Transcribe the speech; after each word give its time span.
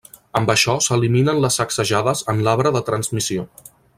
Amb 0.37 0.47
això 0.53 0.73
s'eliminen 0.85 1.41
les 1.43 1.59
sacsejades 1.61 2.25
en 2.33 2.43
l'arbre 2.47 2.73
de 2.79 2.83
transmissió. 2.91 3.49